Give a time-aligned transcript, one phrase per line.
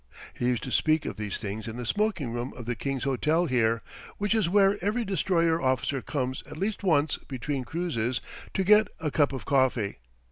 [0.33, 3.45] He used to speak of these things in the smoking room of the King's Hotel
[3.45, 3.83] here,
[4.17, 8.19] which is where every destroyer officer comes at least once between cruises
[8.55, 9.97] to get a cup of coffee.